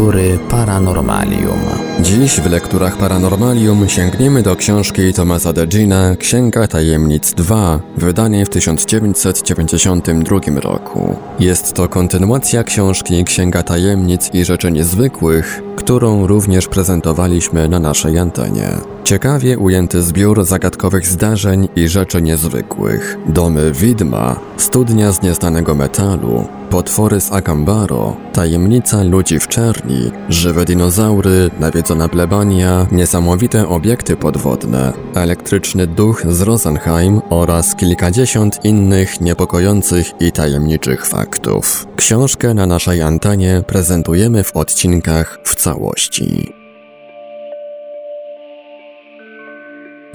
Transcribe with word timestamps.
Lektury 0.00 0.38
Paranormalium. 0.50 1.60
Dziś 2.00 2.40
w 2.40 2.50
lekturach 2.50 2.96
Paranormalium 2.96 3.88
sięgniemy 3.88 4.42
do 4.42 4.56
książki 4.56 5.12
Tomasa 5.12 5.52
Degina 5.52 6.16
Księga 6.16 6.68
Tajemnic 6.68 7.34
2, 7.34 7.80
wydanej 7.96 8.44
w 8.44 8.48
1992 8.48 10.60
roku. 10.60 11.16
Jest 11.40 11.72
to 11.72 11.88
kontynuacja 11.88 12.64
książki 12.64 13.24
Księga 13.24 13.62
Tajemnic 13.62 14.30
i 14.34 14.44
Rzeczy 14.44 14.72
Niezwykłych, 14.72 15.62
którą 15.80 16.26
również 16.26 16.68
prezentowaliśmy 16.68 17.68
na 17.68 17.78
naszej 17.78 18.18
antenie. 18.18 18.68
Ciekawie 19.04 19.58
ujęty 19.58 20.02
zbiór 20.02 20.44
zagadkowych 20.44 21.06
zdarzeń 21.06 21.68
i 21.76 21.88
rzeczy 21.88 22.22
niezwykłych. 22.22 23.18
Domy 23.26 23.72
widma, 23.72 24.36
studnia 24.56 25.12
z 25.12 25.22
nieznanego 25.22 25.74
metalu, 25.74 26.44
potwory 26.70 27.20
z 27.20 27.32
Akambaro, 27.32 28.16
tajemnica 28.32 29.02
ludzi 29.02 29.38
w 29.38 29.48
czerni, 29.48 30.10
żywe 30.28 30.64
dinozaury, 30.64 31.50
nawiedzona 31.60 32.08
plebania, 32.08 32.86
niesamowite 32.92 33.68
obiekty 33.68 34.16
podwodne, 34.16 34.92
elektryczny 35.14 35.86
duch 35.86 36.22
z 36.28 36.40
Rosenheim 36.40 37.20
oraz 37.30 37.74
kilkadziesiąt 37.74 38.64
innych 38.64 39.20
niepokojących 39.20 40.06
i 40.20 40.32
tajemniczych 40.32 41.06
faktów. 41.06 41.86
Książkę 41.96 42.54
na 42.54 42.66
naszej 42.66 43.02
antenie 43.02 43.62
prezentujemy 43.66 44.44
w 44.44 44.56
odcinkach 44.56 45.38
w 45.44 45.56
całości. 45.70 46.52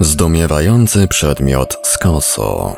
Zdumiewający 0.00 1.08
przedmiot 1.08 1.78
z 1.82 1.98
Koso 1.98 2.76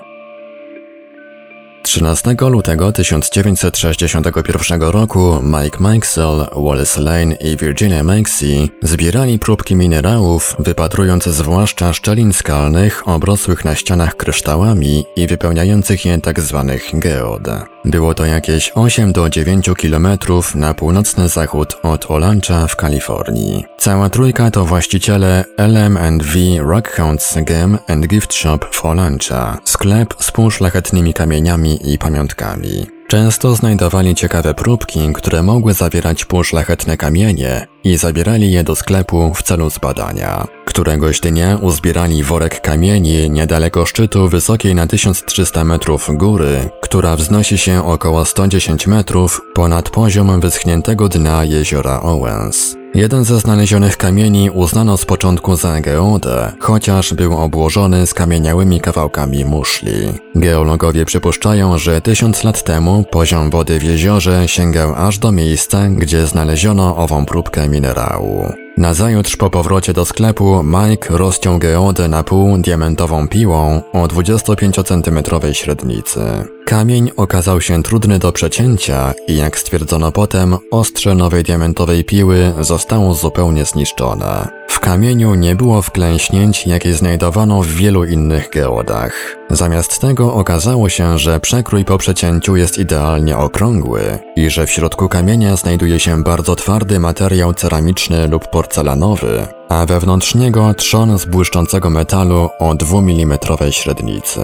13 1.83 2.37
lutego 2.41 2.93
1961 2.93 4.83
roku 4.83 5.43
Mike 5.43 5.79
Mikesell, 5.81 6.47
Wallace 6.57 7.01
Lane 7.01 7.35
i 7.35 7.57
Virginia 7.57 8.03
Maxey 8.05 8.69
zbierali 8.83 9.39
próbki 9.39 9.77
minerałów, 9.77 10.57
wypatrując 10.59 11.25
zwłaszcza 11.25 11.93
szczelin 11.93 12.33
skalnych 12.33 13.09
obrosłych 13.09 13.65
na 13.65 13.75
ścianach 13.75 14.17
kryształami 14.17 15.05
i 15.17 15.27
wypełniających 15.27 16.05
je 16.05 16.21
tzw. 16.21 16.65
Tak 16.69 17.01
geod. 17.01 17.43
Było 17.85 18.15
to 18.15 18.27
jakieś 18.27 18.73
8 18.75 19.13
do 19.13 19.31
9 19.31 19.71
kilometrów 19.77 20.55
na 20.55 20.75
północny 20.75 21.29
zachód 21.29 21.77
od 21.83 22.11
Olancha 22.11 22.67
w 22.67 22.77
Kalifornii. 22.77 23.65
Cała 23.79 24.11
trójka 24.11 24.51
to 24.51 24.65
właściciele 24.65 25.45
LM&V 25.57 26.39
Rockhounds 26.59 27.39
Game 27.43 27.79
and 27.89 28.07
Gift 28.07 28.35
Shop 28.35 28.59
w 28.73 28.85
Olancha, 28.85 29.59
sklep 29.65 30.15
z 30.19 30.31
półszlachetnymi 30.31 31.15
kamieniami 31.15 31.93
i 31.93 31.99
pamiątkami. 31.99 32.87
Często 33.09 33.55
znajdowali 33.55 34.15
ciekawe 34.15 34.55
próbki, 34.55 35.13
które 35.15 35.43
mogły 35.43 35.75
zawierać 35.75 36.25
półszlachetne 36.25 36.97
kamienie 36.97 37.67
i 37.85 37.97
zabierali 37.97 38.53
je 38.53 38.65
do 38.65 38.77
sklepu 38.77 39.35
w 39.35 39.43
celu 39.43 39.71
zbadania. 39.71 40.47
Któregoś 40.79 41.21
dnia 41.21 41.57
uzbierali 41.57 42.23
worek 42.23 42.61
kamieni 42.61 43.31
niedaleko 43.31 43.87
szczytu 43.87 44.29
wysokiej 44.29 44.75
na 44.75 44.87
1300 44.87 45.65
metrów 45.65 46.09
góry, 46.11 46.71
która 46.81 47.17
wznosi 47.17 47.59
się 47.59 47.85
około 47.87 48.25
110 48.25 48.87
metrów 48.87 49.41
ponad 49.55 49.91
poziom 49.91 50.41
wyschniętego 50.41 51.09
dna 51.09 51.45
jeziora 51.45 52.01
Owens. 52.01 52.77
Jeden 52.95 53.25
ze 53.25 53.41
znalezionych 53.41 53.97
kamieni 53.97 54.51
uznano 54.51 54.97
z 54.97 55.05
początku 55.05 55.57
za 55.57 55.81
geodę, 55.81 56.53
chociaż 56.61 57.15
był 57.15 57.39
obłożony 57.39 58.07
skamieniałymi 58.07 58.81
kawałkami 58.81 59.45
muszli. 59.45 60.13
Geologowie 60.35 61.05
przypuszczają, 61.05 61.79
że 61.79 62.01
tysiąc 62.01 62.45
lat 62.45 62.65
temu 62.65 63.05
poziom 63.11 63.51
wody 63.51 63.79
w 63.79 63.83
jeziorze 63.83 64.49
sięgał 64.49 64.95
aż 64.95 65.19
do 65.19 65.33
miejsca, 65.33 65.89
gdzie 65.89 66.27
znaleziono 66.27 66.97
ową 66.97 67.27
próbkę 67.27 67.69
minerału. 67.69 68.68
Nazajutrz 68.79 69.37
po 69.37 69.51
powrocie 69.51 69.93
do 69.93 70.05
sklepu 70.05 70.65
Mike 70.65 71.19
rozciął 71.19 71.59
geodę 71.59 72.09
na 72.09 72.25
pół 72.25 72.59
diamentową 72.59 73.29
piłą 73.29 73.83
o 73.93 74.09
25 74.09 74.77
cm 74.77 75.23
średnicy. 75.53 76.21
Kamień 76.67 77.11
okazał 77.17 77.61
się 77.61 77.83
trudny 77.83 78.19
do 78.19 78.33
przecięcia 78.33 79.15
i 79.29 79.37
jak 79.37 79.59
stwierdzono 79.59 80.13
potem, 80.13 80.57
ostrze 80.71 81.15
nowej 81.15 81.43
diamentowej 81.43 82.05
piły 82.05 82.55
zostało 82.61 83.15
zupełnie 83.15 83.65
zniszczone. 83.65 84.49
W 84.69 84.81
kamieniu 84.81 85.35
nie 85.35 85.57
było 85.57 85.83
wklęśnięć, 85.83 86.67
jakie 86.67 86.95
znajdowano 86.95 87.63
w 87.63 87.67
wielu 87.67 88.05
innych 88.05 88.51
geodach. 88.51 89.37
Zamiast 89.51 90.01
tego 90.01 90.35
okazało 90.35 90.89
się, 90.89 91.19
że 91.19 91.41
przekrój 91.41 91.85
po 91.85 91.99
przecięciu 91.99 92.57
jest 92.57 92.79
idealnie 92.79 93.37
okrągły 93.37 94.19
i 94.37 94.51
że 94.51 94.67
w 94.67 94.71
środku 94.71 95.09
kamienia 95.09 95.57
znajduje 95.57 96.01
się 96.01 96.23
bardzo 96.23 96.57
twardy 96.57 97.01
materiał 97.01 97.55
ceramiczny 97.55 98.29
lub 98.29 98.51
porcelanowy, 98.51 99.47
a 99.69 99.87
wewnątrz 99.87 100.35
niego 100.35 100.75
trzon 100.75 101.19
z 101.19 101.25
błyszczącego 101.25 101.91
metalu 101.91 102.49
o 102.59 102.75
2 102.75 102.99
mm 102.99 103.39
średnicy. 103.71 104.41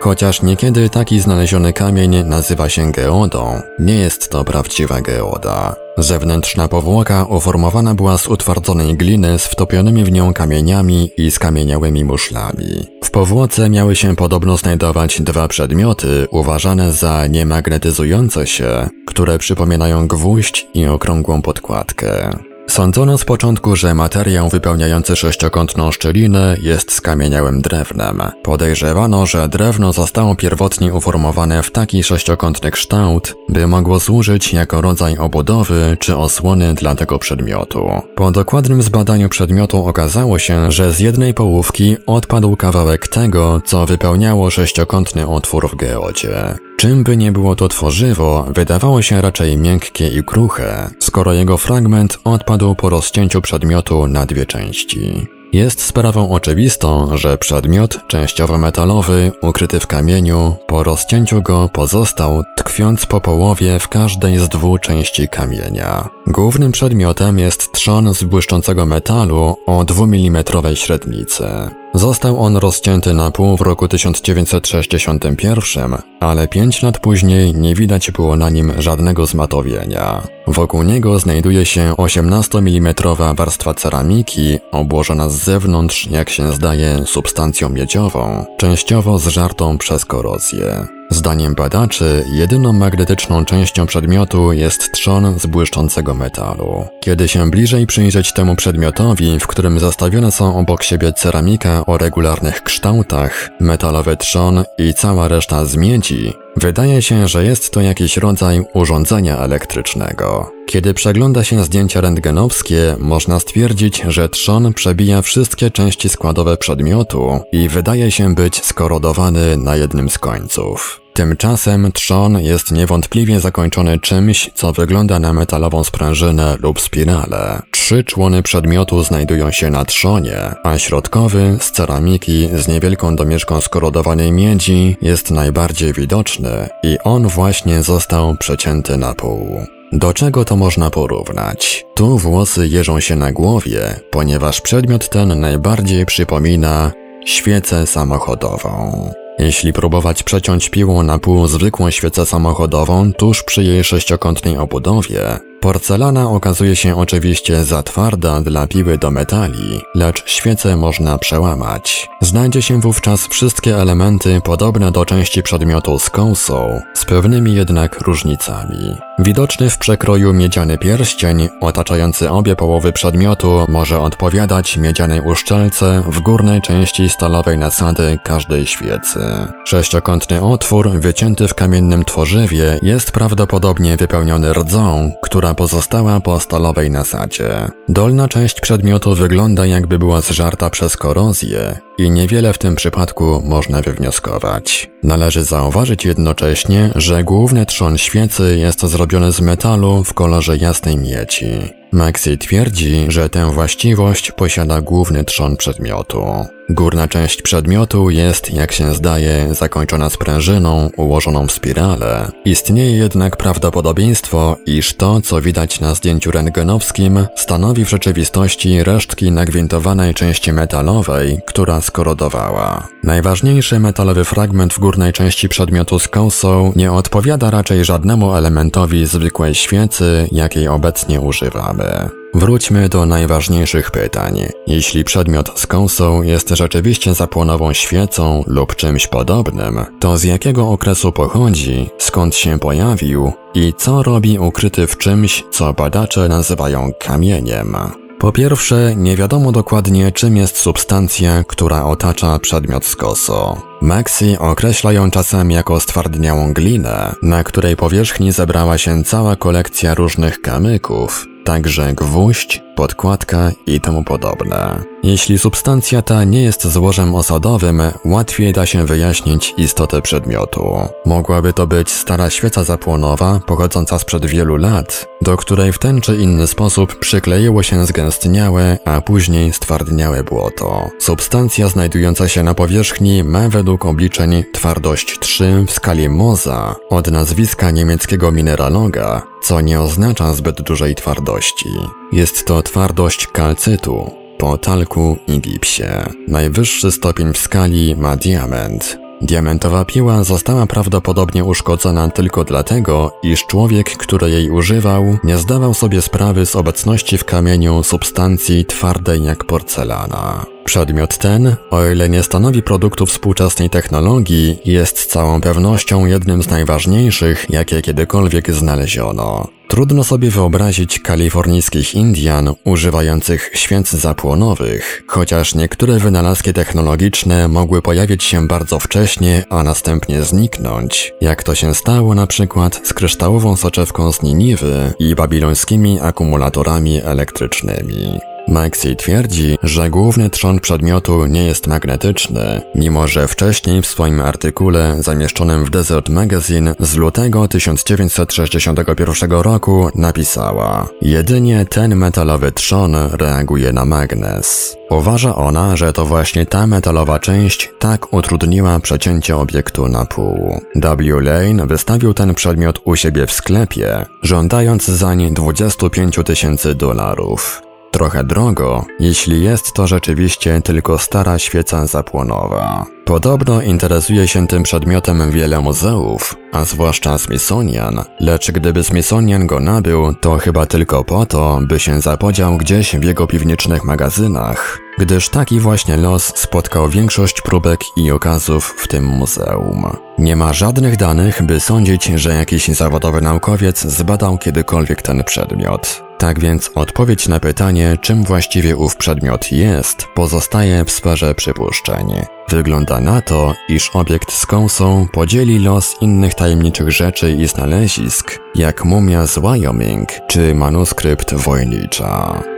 Chociaż 0.00 0.42
niekiedy 0.42 0.90
taki 0.90 1.20
znaleziony 1.20 1.72
kamień 1.72 2.24
nazywa 2.24 2.68
się 2.68 2.92
geodą, 2.92 3.60
nie 3.78 3.94
jest 3.94 4.30
to 4.30 4.44
prawdziwa 4.44 5.00
geoda. 5.00 5.76
Zewnętrzna 5.98 6.68
powłoka 6.68 7.24
uformowana 7.24 7.94
była 7.94 8.18
z 8.18 8.28
utwardzonej 8.28 8.96
gliny 8.96 9.38
z 9.38 9.46
wtopionymi 9.46 10.04
w 10.04 10.12
nią 10.12 10.32
kamieniami 10.32 11.10
i 11.16 11.30
skamieniałymi 11.30 12.04
muszlami. 12.04 12.86
W 13.04 13.10
powłoce 13.10 13.70
miały 13.70 13.96
się 13.96 14.16
podobno 14.16 14.56
znajdować 14.56 15.22
dwa 15.22 15.48
przedmioty 15.48 16.26
uważane 16.30 16.92
za 16.92 17.26
niemagnetyzujące 17.26 18.46
się, 18.46 18.88
które 19.06 19.38
przypominają 19.38 20.08
gwóźdź 20.08 20.66
i 20.74 20.86
okrągłą 20.86 21.42
podkładkę. 21.42 22.38
Sądzono 22.68 23.18
z 23.18 23.24
początku, 23.24 23.76
że 23.76 23.94
materiał 23.94 24.48
wypełniający 24.48 25.16
sześciokątną 25.16 25.92
szczelinę 25.92 26.56
jest 26.60 26.92
skamieniałym 26.92 27.62
drewnem. 27.62 28.22
Podejrzewano, 28.42 29.26
że 29.26 29.48
drewno 29.48 29.92
zostało 29.92 30.36
pierwotnie 30.36 30.94
uformowane 30.94 31.62
w 31.62 31.70
taki 31.70 32.02
sześciokątny 32.02 32.70
kształt, 32.70 33.34
by 33.48 33.66
mogło 33.66 34.00
służyć 34.00 34.52
jako 34.52 34.80
rodzaj 34.80 35.18
obudowy 35.18 35.96
czy 36.00 36.16
osłony 36.16 36.74
dla 36.74 36.94
tego 36.94 37.18
przedmiotu. 37.18 37.90
Po 38.14 38.30
dokładnym 38.30 38.82
zbadaniu 38.82 39.28
przedmiotu 39.28 39.86
okazało 39.86 40.38
się, 40.38 40.72
że 40.72 40.92
z 40.92 41.00
jednej 41.00 41.34
połówki 41.34 41.96
odpadł 42.06 42.56
kawałek 42.56 43.08
tego, 43.08 43.60
co 43.64 43.86
wypełniało 43.86 44.50
sześciokątny 44.50 45.26
otwór 45.26 45.70
w 45.70 45.76
geodzie. 45.76 46.54
Czym 46.76 47.04
by 47.04 47.16
nie 47.16 47.32
było 47.32 47.56
to 47.56 47.68
tworzywo, 47.68 48.46
wydawało 48.54 49.02
się 49.02 49.20
raczej 49.20 49.56
miękkie 49.56 50.08
i 50.08 50.22
kruche, 50.24 50.90
skoro 50.98 51.32
jego 51.32 51.58
fragment 51.58 52.18
odpadł 52.24 52.74
po 52.74 52.88
rozcięciu 52.88 53.40
przedmiotu 53.40 54.06
na 54.06 54.26
dwie 54.26 54.46
części. 54.46 55.26
Jest 55.52 55.82
sprawą 55.82 56.30
oczywistą, 56.30 57.16
że 57.16 57.38
przedmiot 57.38 57.98
częściowo 58.08 58.58
metalowy, 58.58 59.32
ukryty 59.42 59.80
w 59.80 59.86
kamieniu, 59.86 60.56
po 60.66 60.82
rozcięciu 60.82 61.42
go 61.42 61.68
pozostał, 61.72 62.42
tkwiąc 62.56 63.06
po 63.06 63.20
połowie 63.20 63.78
w 63.78 63.88
każdej 63.88 64.38
z 64.38 64.48
dwóch 64.48 64.80
części 64.80 65.28
kamienia. 65.28 66.08
Głównym 66.26 66.72
przedmiotem 66.72 67.38
jest 67.38 67.72
trzon 67.72 68.14
z 68.14 68.24
błyszczącego 68.24 68.86
metalu 68.86 69.56
o 69.66 69.84
2 69.84 70.04
mm 70.04 70.44
średnicy. 70.74 71.44
Został 71.94 72.42
on 72.42 72.56
rozcięty 72.56 73.14
na 73.14 73.30
pół 73.30 73.56
w 73.56 73.60
roku 73.60 73.88
1961, 73.88 75.96
ale 76.20 76.48
pięć 76.48 76.82
lat 76.82 76.98
później 76.98 77.54
nie 77.54 77.74
widać 77.74 78.10
było 78.10 78.36
na 78.36 78.50
nim 78.50 78.72
żadnego 78.78 79.26
zmatowienia. 79.26 80.22
Wokół 80.46 80.82
niego 80.82 81.18
znajduje 81.18 81.66
się 81.66 81.96
18 81.96 82.58
mm 82.58 82.94
warstwa 83.34 83.74
ceramiki, 83.74 84.58
obłożona 84.72 85.28
z 85.28 85.34
zewnątrz, 85.34 86.06
jak 86.06 86.30
się 86.30 86.52
zdaje, 86.52 87.06
substancją 87.06 87.68
miedziową, 87.68 88.44
częściowo 88.58 89.18
zżartą 89.18 89.78
przez 89.78 90.04
korozję. 90.04 90.86
Zdaniem 91.10 91.54
badaczy, 91.54 92.24
jedyną 92.32 92.72
magnetyczną 92.72 93.44
częścią 93.44 93.86
przedmiotu 93.86 94.52
jest 94.52 94.92
trzon 94.92 95.38
z 95.38 95.46
błyszczącego 95.46 96.14
metalu. 96.14 96.86
Kiedy 97.00 97.28
się 97.28 97.50
bliżej 97.50 97.86
przyjrzeć 97.86 98.32
temu 98.32 98.56
przedmiotowi, 98.56 99.40
w 99.40 99.46
którym 99.46 99.78
zastawione 99.78 100.32
są 100.32 100.58
obok 100.58 100.82
siebie 100.82 101.12
ceramika 101.12 101.86
o 101.86 101.98
regularnych 101.98 102.62
kształtach, 102.62 103.50
metalowy 103.60 104.16
trzon 104.16 104.64
i 104.78 104.94
cała 104.94 105.28
reszta 105.28 105.64
z 105.64 105.76
miedzi, 105.76 106.32
wydaje 106.56 107.02
się, 107.02 107.28
że 107.28 107.44
jest 107.44 107.70
to 107.70 107.80
jakiś 107.80 108.16
rodzaj 108.16 108.62
urządzenia 108.74 109.38
elektrycznego. 109.38 110.50
Kiedy 110.66 110.94
przegląda 110.94 111.44
się 111.44 111.64
zdjęcia 111.64 112.00
rentgenowskie, 112.00 112.96
można 112.98 113.40
stwierdzić, 113.40 114.02
że 114.08 114.28
trzon 114.28 114.74
przebija 114.74 115.22
wszystkie 115.22 115.70
części 115.70 116.08
składowe 116.08 116.56
przedmiotu 116.56 117.40
i 117.52 117.68
wydaje 117.68 118.10
się 118.10 118.34
być 118.34 118.64
skorodowany 118.64 119.56
na 119.56 119.76
jednym 119.76 120.10
z 120.10 120.18
końców. 120.18 121.03
Tymczasem 121.16 121.92
trzon 121.92 122.40
jest 122.40 122.72
niewątpliwie 122.72 123.40
zakończony 123.40 123.98
czymś, 123.98 124.50
co 124.54 124.72
wygląda 124.72 125.18
na 125.18 125.32
metalową 125.32 125.84
sprężynę 125.84 126.56
lub 126.60 126.80
spiralę. 126.80 127.62
Trzy 127.70 128.04
człony 128.04 128.42
przedmiotu 128.42 129.04
znajdują 129.04 129.50
się 129.50 129.70
na 129.70 129.84
trzonie, 129.84 130.38
a 130.62 130.78
środkowy, 130.78 131.58
z 131.60 131.70
ceramiki 131.70 132.48
z 132.54 132.68
niewielką 132.68 133.16
domieszką 133.16 133.60
skorodowanej 133.60 134.32
miedzi, 134.32 134.96
jest 135.02 135.30
najbardziej 135.30 135.92
widoczny 135.92 136.68
i 136.82 136.98
on 137.04 137.28
właśnie 137.28 137.82
został 137.82 138.36
przecięty 138.36 138.96
na 138.96 139.14
pół. 139.14 139.60
Do 139.92 140.12
czego 140.12 140.44
to 140.44 140.56
można 140.56 140.90
porównać? 140.90 141.84
Tu 141.94 142.18
włosy 142.18 142.68
jeżą 142.68 143.00
się 143.00 143.16
na 143.16 143.32
głowie, 143.32 144.00
ponieważ 144.10 144.60
przedmiot 144.60 145.08
ten 145.08 145.40
najbardziej 145.40 146.06
przypomina 146.06 146.92
świecę 147.26 147.86
samochodową. 147.86 149.10
Jeśli 149.38 149.72
próbować 149.72 150.22
przeciąć 150.22 150.70
piłą 150.70 151.02
na 151.02 151.18
pół 151.18 151.46
zwykłą 151.46 151.90
świecę 151.90 152.26
samochodową 152.26 153.12
tuż 153.12 153.42
przy 153.42 153.64
jej 153.64 153.84
sześciokątnej 153.84 154.58
obudowie, 154.58 155.38
Porcelana 155.64 156.30
okazuje 156.30 156.76
się 156.76 156.96
oczywiście 156.96 157.64
za 157.64 157.82
twarda 157.82 158.40
dla 158.40 158.66
piły 158.66 158.98
do 158.98 159.10
metali, 159.10 159.80
lecz 159.94 160.30
świecę 160.30 160.76
można 160.76 161.18
przełamać. 161.18 162.08
Znajdzie 162.20 162.62
się 162.62 162.80
wówczas 162.80 163.26
wszystkie 163.26 163.76
elementy 163.76 164.40
podobne 164.44 164.92
do 164.92 165.04
części 165.04 165.42
przedmiotu 165.42 165.98
z 165.98 166.10
kąsą, 166.10 166.80
z 166.94 167.04
pewnymi 167.04 167.54
jednak 167.54 168.00
różnicami. 168.00 168.96
Widoczny 169.18 169.70
w 169.70 169.78
przekroju 169.78 170.32
miedziany 170.32 170.78
pierścień, 170.78 171.48
otaczający 171.60 172.30
obie 172.30 172.56
połowy 172.56 172.92
przedmiotu, 172.92 173.64
może 173.68 174.00
odpowiadać 174.00 174.76
miedzianej 174.76 175.20
uszczelce 175.20 176.02
w 176.06 176.20
górnej 176.20 176.62
części 176.62 177.08
stalowej 177.08 177.58
nasady 177.58 178.18
każdej 178.24 178.66
świecy. 178.66 179.20
Sześciokątny 179.64 180.42
otwór, 180.42 180.90
wycięty 180.90 181.48
w 181.48 181.54
kamiennym 181.54 182.04
tworzywie, 182.04 182.78
jest 182.82 183.12
prawdopodobnie 183.12 183.96
wypełniony 183.96 184.52
rdzą, 184.52 185.12
która 185.22 185.54
pozostała 185.54 186.20
po 186.20 186.40
stalowej 186.40 186.90
nasadzie. 186.90 187.68
Dolna 187.88 188.28
część 188.28 188.60
przedmiotu 188.60 189.14
wygląda 189.14 189.66
jakby 189.66 189.98
była 189.98 190.20
zżarta 190.20 190.70
przez 190.70 190.96
korozję 190.96 191.78
i 191.98 192.10
niewiele 192.10 192.52
w 192.52 192.58
tym 192.58 192.74
przypadku 192.74 193.42
można 193.44 193.82
wywnioskować. 193.82 194.90
Należy 195.02 195.44
zauważyć 195.44 196.04
jednocześnie, 196.04 196.90
że 196.94 197.24
główny 197.24 197.66
trzon 197.66 197.98
świecy 197.98 198.56
jest 198.58 198.80
zrobiony 198.80 199.03
z 199.30 199.40
metalu 199.40 200.04
w 200.04 200.14
kolorze 200.14 200.56
jasnej 200.56 200.96
miedzi. 200.96 201.46
Maxi 201.92 202.38
twierdzi, 202.38 203.06
że 203.08 203.28
tę 203.28 203.52
właściwość 203.52 204.32
posiada 204.32 204.80
główny 204.80 205.24
trzon 205.24 205.56
przedmiotu. 205.56 206.24
Górna 206.68 207.08
część 207.08 207.42
przedmiotu 207.42 208.10
jest, 208.10 208.52
jak 208.52 208.72
się 208.72 208.94
zdaje, 208.94 209.54
zakończona 209.54 210.10
sprężyną 210.10 210.90
ułożoną 210.96 211.46
w 211.46 211.52
spirale. 211.52 212.30
Istnieje 212.44 212.96
jednak 212.96 213.36
prawdopodobieństwo, 213.36 214.56
iż 214.66 214.94
to, 214.94 215.20
co 215.20 215.40
widać 215.40 215.80
na 215.80 215.94
zdjęciu 215.94 216.30
rentgenowskim, 216.30 217.26
stanowi 217.36 217.84
w 217.84 217.90
rzeczywistości 217.90 218.84
resztki 218.84 219.32
nagwintowanej 219.32 220.14
części 220.14 220.52
metalowej, 220.52 221.38
która 221.46 221.80
skorodowała. 221.80 222.88
Najważniejszy 223.02 223.80
metalowy 223.80 224.24
fragment 224.24 224.74
w 224.74 224.78
górnej 224.78 225.12
części 225.12 225.48
przedmiotu 225.48 225.98
z 225.98 226.08
kąsą 226.08 226.72
nie 226.76 226.92
odpowiada 226.92 227.50
raczej 227.50 227.84
żadnemu 227.84 228.34
elementowi 228.34 229.06
zwykłej 229.06 229.54
świecy, 229.54 230.28
jakiej 230.32 230.68
obecnie 230.68 231.20
używamy. 231.20 232.23
Wróćmy 232.34 232.88
do 232.88 233.06
najważniejszych 233.06 233.90
pytań. 233.90 234.40
Jeśli 234.66 235.04
przedmiot 235.04 235.60
z 235.60 235.66
kąsą 235.66 236.22
jest 236.22 236.48
rzeczywiście 236.48 237.14
zapłonową 237.14 237.72
świecą 237.72 238.44
lub 238.46 238.76
czymś 238.76 239.06
podobnym, 239.06 239.84
to 240.00 240.16
z 240.16 240.24
jakiego 240.24 240.70
okresu 240.70 241.12
pochodzi, 241.12 241.90
skąd 241.98 242.36
się 242.36 242.58
pojawił 242.58 243.32
i 243.54 243.72
co 243.78 244.02
robi 244.02 244.38
ukryty 244.38 244.86
w 244.86 244.98
czymś, 244.98 245.44
co 245.50 245.72
badacze 245.72 246.28
nazywają 246.28 246.90
kamieniem? 247.00 247.76
Po 248.18 248.32
pierwsze, 248.32 248.94
nie 248.96 249.16
wiadomo 249.16 249.52
dokładnie, 249.52 250.12
czym 250.12 250.36
jest 250.36 250.58
substancja, 250.58 251.44
która 251.44 251.84
otacza 251.84 252.38
przedmiot 252.38 252.84
z 252.84 252.96
koso. 252.96 253.62
Maxi 253.82 254.38
określa 254.38 254.92
ją 254.92 255.10
czasem 255.10 255.50
jako 255.50 255.80
stwardniałą 255.80 256.52
glinę, 256.52 257.14
na 257.22 257.44
której 257.44 257.76
powierzchni 257.76 258.32
zebrała 258.32 258.78
się 258.78 259.04
cała 259.04 259.36
kolekcja 259.36 259.94
różnych 259.94 260.40
kamyków, 260.40 261.26
także 261.44 261.92
gwóźdź, 261.92 262.62
podkładka 262.76 263.50
i 263.66 263.80
temu 263.80 264.04
podobne. 264.04 264.93
Jeśli 265.04 265.38
substancja 265.38 266.02
ta 266.02 266.24
nie 266.24 266.42
jest 266.42 266.66
złożem 266.66 267.14
osadowym, 267.14 267.82
łatwiej 268.04 268.52
da 268.52 268.66
się 268.66 268.86
wyjaśnić 268.86 269.54
istotę 269.56 270.02
przedmiotu. 270.02 270.78
Mogłaby 271.06 271.52
to 271.52 271.66
być 271.66 271.90
stara 271.90 272.30
świeca 272.30 272.64
zapłonowa, 272.64 273.40
pochodząca 273.46 273.98
sprzed 273.98 274.26
wielu 274.26 274.56
lat, 274.56 275.06
do 275.22 275.36
której 275.36 275.72
w 275.72 275.78
ten 275.78 276.00
czy 276.00 276.16
inny 276.16 276.46
sposób 276.46 276.98
przykleiło 276.98 277.62
się 277.62 277.86
zgęstniałe, 277.86 278.78
a 278.84 279.00
później 279.00 279.52
stwardniałe 279.52 280.24
błoto. 280.24 280.90
Substancja 280.98 281.68
znajdująca 281.68 282.28
się 282.28 282.42
na 282.42 282.54
powierzchni 282.54 283.24
ma 283.24 283.48
według 283.48 283.86
obliczeń 283.86 284.44
twardość 284.52 285.18
3 285.18 285.64
w 285.68 285.72
skali 285.72 286.08
Moza 286.08 286.76
od 286.90 287.10
nazwiska 287.10 287.70
niemieckiego 287.70 288.32
mineraloga, 288.32 289.22
co 289.42 289.60
nie 289.60 289.80
oznacza 289.80 290.34
zbyt 290.34 290.62
dużej 290.62 290.94
twardości. 290.94 291.68
Jest 292.12 292.46
to 292.46 292.62
twardość 292.62 293.26
kalcytu, 293.26 294.23
po 294.38 294.58
talku 294.58 295.16
i 295.28 295.40
gipsie. 295.40 295.84
Najwyższy 296.28 296.92
stopień 296.92 297.32
w 297.32 297.38
skali 297.38 297.96
ma 297.96 298.16
diament. 298.16 298.98
Diamentowa 299.20 299.84
piła 299.84 300.24
została 300.24 300.66
prawdopodobnie 300.66 301.44
uszkodzona 301.44 302.08
tylko 302.08 302.44
dlatego, 302.44 303.12
iż 303.22 303.46
człowiek, 303.46 303.96
który 303.96 304.30
jej 304.30 304.50
używał, 304.50 305.18
nie 305.24 305.38
zdawał 305.38 305.74
sobie 305.74 306.02
sprawy 306.02 306.46
z 306.46 306.56
obecności 306.56 307.18
w 307.18 307.24
kamieniu 307.24 307.82
substancji 307.82 308.64
twardej 308.64 309.24
jak 309.24 309.44
porcelana. 309.44 310.53
Przedmiot 310.64 311.18
ten, 311.18 311.56
o 311.70 311.86
ile 311.86 312.08
nie 312.08 312.22
stanowi 312.22 312.62
produktu 312.62 313.06
współczesnej 313.06 313.70
technologii, 313.70 314.58
jest 314.64 314.98
z 314.98 315.06
całą 315.06 315.40
pewnością 315.40 316.06
jednym 316.06 316.42
z 316.42 316.48
najważniejszych, 316.48 317.46
jakie 317.50 317.82
kiedykolwiek 317.82 318.52
znaleziono. 318.52 319.48
Trudno 319.68 320.04
sobie 320.04 320.30
wyobrazić 320.30 321.00
kalifornijskich 321.00 321.94
Indian 321.94 322.54
używających 322.64 323.50
świec 323.54 323.90
zapłonowych, 323.90 325.02
chociaż 325.06 325.54
niektóre 325.54 325.98
wynalazki 325.98 326.52
technologiczne 326.52 327.48
mogły 327.48 327.82
pojawić 327.82 328.24
się 328.24 328.46
bardzo 328.46 328.78
wcześnie, 328.78 329.44
a 329.50 329.62
następnie 329.62 330.22
zniknąć, 330.22 331.12
jak 331.20 331.42
to 331.42 331.54
się 331.54 331.74
stało 331.74 332.14
na 332.14 332.26
przykład 332.26 332.80
z 332.84 332.92
kryształową 332.92 333.56
soczewką 333.56 334.12
z 334.12 334.22
Niniwy 334.22 334.92
i 334.98 335.14
babilońskimi 335.14 336.00
akumulatorami 336.00 337.02
elektrycznymi. 337.02 338.33
Maxi 338.48 338.96
twierdzi, 338.96 339.58
że 339.62 339.90
główny 339.90 340.30
trzon 340.30 340.60
przedmiotu 340.60 341.26
nie 341.26 341.44
jest 341.46 341.66
magnetyczny, 341.66 342.62
mimo 342.74 343.06
że 343.08 343.28
wcześniej 343.28 343.82
w 343.82 343.86
swoim 343.86 344.20
artykule 344.20 344.96
zamieszczonym 345.00 345.64
w 345.64 345.70
Desert 345.70 346.08
Magazine 346.08 346.74
z 346.80 346.96
lutego 346.96 347.48
1961 347.48 349.30
roku 349.30 349.88
napisała 349.94 350.88
Jedynie 351.02 351.66
ten 351.66 351.96
metalowy 351.96 352.52
trzon 352.52 352.96
reaguje 353.12 353.72
na 353.72 353.84
magnes. 353.84 354.76
Uważa 354.90 355.34
ona, 355.34 355.76
że 355.76 355.92
to 355.92 356.04
właśnie 356.04 356.46
ta 356.46 356.66
metalowa 356.66 357.18
część 357.18 357.72
tak 357.78 358.12
utrudniła 358.12 358.80
przecięcie 358.80 359.36
obiektu 359.36 359.88
na 359.88 360.04
pół. 360.04 360.60
W. 360.74 361.20
Lane 361.20 361.66
wystawił 361.66 362.14
ten 362.14 362.34
przedmiot 362.34 362.80
u 362.84 362.96
siebie 362.96 363.26
w 363.26 363.32
sklepie, 363.32 364.06
żądając 364.22 364.84
zań 364.84 365.34
25 365.34 366.18
tysięcy 366.24 366.74
dolarów. 366.74 367.62
Trochę 367.94 368.24
drogo, 368.24 368.84
jeśli 369.00 369.44
jest 369.44 369.72
to 369.72 369.86
rzeczywiście 369.86 370.60
tylko 370.60 370.98
stara 370.98 371.38
świeca 371.38 371.86
zapłonowa. 371.86 372.86
Podobno 373.04 373.62
interesuje 373.62 374.28
się 374.28 374.46
tym 374.46 374.62
przedmiotem 374.62 375.30
wiele 375.30 375.60
muzeów, 375.60 376.36
a 376.52 376.64
zwłaszcza 376.64 377.18
Smithsonian, 377.18 378.04
lecz 378.20 378.50
gdyby 378.50 378.84
Smithsonian 378.84 379.46
go 379.46 379.60
nabył, 379.60 380.14
to 380.14 380.38
chyba 380.38 380.66
tylko 380.66 381.04
po 381.04 381.26
to, 381.26 381.60
by 381.62 381.80
się 381.80 382.00
zapodział 382.00 382.56
gdzieś 382.56 382.96
w 382.96 383.04
jego 383.04 383.26
piwniczych 383.26 383.84
magazynach, 383.84 384.80
gdyż 384.98 385.28
taki 385.28 385.60
właśnie 385.60 385.96
los 385.96 386.32
spotkał 386.36 386.88
większość 386.88 387.40
próbek 387.40 387.80
i 387.96 388.10
okazów 388.10 388.74
w 388.78 388.88
tym 388.88 389.04
muzeum. 389.04 389.96
Nie 390.18 390.36
ma 390.36 390.52
żadnych 390.52 390.96
danych, 390.96 391.42
by 391.42 391.60
sądzić, 391.60 392.04
że 392.04 392.34
jakiś 392.34 392.68
zawodowy 392.68 393.20
naukowiec 393.20 393.80
zbadał 393.80 394.38
kiedykolwiek 394.38 395.02
ten 395.02 395.24
przedmiot. 395.24 396.03
Tak 396.18 396.40
więc 396.40 396.70
odpowiedź 396.74 397.28
na 397.28 397.40
pytanie, 397.40 397.98
czym 398.00 398.24
właściwie 398.24 398.76
ów 398.76 398.96
przedmiot 398.96 399.52
jest, 399.52 400.06
pozostaje 400.14 400.84
w 400.84 400.90
sferze 400.90 401.34
przypuszczeń. 401.34 402.14
Wygląda 402.48 403.00
na 403.00 403.22
to, 403.22 403.54
iż 403.68 403.90
obiekt 403.94 404.32
z 404.32 404.46
kąsą 404.46 405.06
podzieli 405.12 405.58
los 405.58 405.96
innych 406.00 406.34
tajemniczych 406.34 406.90
rzeczy 406.90 407.32
i 407.32 407.48
znalezisk, 407.48 408.38
jak 408.54 408.84
mumia 408.84 409.26
z 409.26 409.38
Wyoming 409.38 410.08
czy 410.28 410.54
manuskrypt 410.54 411.34
wojnicza. 411.34 412.53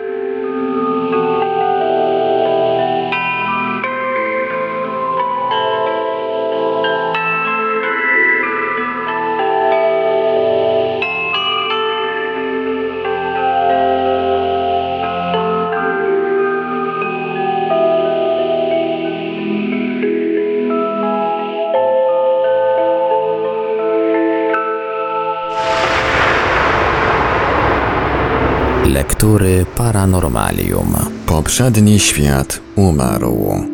Lektury 29.06 29.66
Paranormalium. 29.76 30.96
Poprzedni 31.26 32.00
świat 32.00 32.60
umarł. 32.76 33.64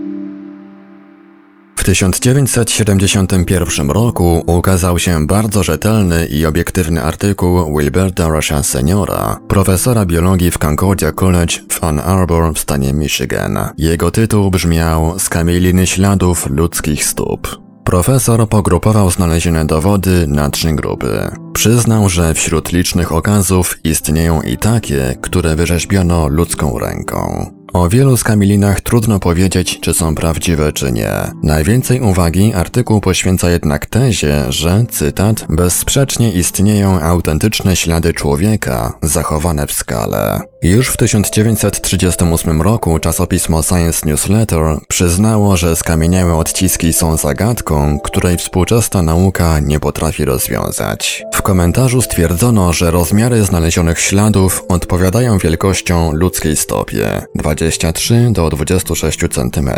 W 1.77 1.85
1971 1.85 3.91
roku 3.91 4.43
ukazał 4.47 4.99
się 4.99 5.27
bardzo 5.27 5.63
rzetelny 5.63 6.27
i 6.27 6.47
obiektywny 6.47 7.03
artykuł 7.03 7.79
Wilberta 7.79 8.29
Rusha 8.29 8.63
Seniora, 8.63 9.39
profesora 9.49 10.07
biologii 10.07 10.51
w 10.51 10.59
Concordia 10.59 11.13
College 11.13 11.55
w 11.69 11.85
Ann 11.85 12.01
Arbor 12.01 12.55
w 12.55 12.59
stanie 12.59 12.93
Michigan. 12.93 13.59
Jego 13.79 14.11
tytuł 14.11 14.51
brzmiał 14.51 15.19
Skamieliny 15.19 15.87
śladów 15.87 16.51
ludzkich 16.51 17.05
stóp. 17.05 17.62
Profesor 17.85 18.49
pogrupował 18.49 19.11
znalezione 19.11 19.65
dowody 19.65 20.27
na 20.27 20.51
trzy 20.51 20.73
grupy. 20.73 21.31
Przyznał, 21.53 22.09
że 22.09 22.35
wśród 22.35 22.73
licznych 22.73 23.13
okazów 23.13 23.79
istnieją 23.85 24.43
i 24.43 24.57
takie, 24.57 25.17
które 25.21 25.57
wyrzeźbiono 25.57 26.29
ludzką 26.29 26.79
ręką. 26.79 27.51
O 27.73 27.89
wielu 27.89 28.17
skamielinach 28.17 28.81
trudno 28.81 29.19
powiedzieć, 29.19 29.81
czy 29.81 29.95
są 29.95 30.15
prawdziwe, 30.15 30.73
czy 30.73 30.93
nie. 30.93 31.11
Najwięcej 31.43 32.01
uwagi 32.01 32.55
artykuł 32.55 33.01
poświęca 33.01 33.51
jednak 33.51 33.87
tezie, 33.87 34.45
że, 34.49 34.85
cytat, 34.91 35.47
bezsprzecznie 35.49 36.33
istnieją 36.33 37.01
autentyczne 37.01 37.77
ślady 37.77 38.13
człowieka, 38.13 38.99
zachowane 39.03 39.67
w 39.67 39.73
skale. 39.73 40.52
Już 40.63 40.89
w 40.89 40.97
1938 40.97 42.63
roku 42.63 42.99
czasopismo 42.99 43.63
Science 43.63 44.09
Newsletter 44.09 44.79
przyznało, 44.89 45.57
że 45.57 45.77
skamieniałe 45.77 46.35
odciski 46.35 46.93
są 46.93 47.17
zagadką, 47.17 48.01
której 48.01 48.37
współczesna 48.37 49.03
nauka 49.03 49.61
nie 49.61 49.81
potrafi 49.81 50.25
rozwiązać. 50.25 51.25
W 51.35 51.43
komentarzu 51.43 52.03
stwierdzono, 52.03 52.73
że 52.73 52.91
rozmiary 52.91 53.45
znalezionych 53.45 54.01
śladów 54.01 54.65
odpowiadają 54.69 55.39
wielkością 55.39 56.13
ludzkiej 56.13 56.57
stopie 56.57 57.23
23 57.35 58.29
do 58.31 58.51
26 58.51 59.19
cm. 59.31 59.71